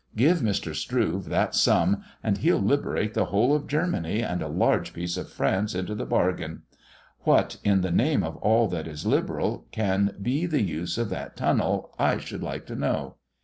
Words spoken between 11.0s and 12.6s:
that tunnel, I should